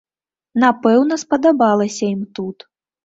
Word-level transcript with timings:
Напэўна, 0.63 1.19
спадабалася 1.25 2.03
ім 2.15 2.23
тут. 2.39 2.57